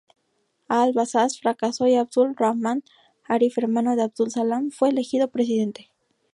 [0.67, 2.81] Al-Bazzaz fracasó, y Abdul Rahman
[3.25, 5.91] Arif, hermano de Abdul Salam, fue elegido presidente.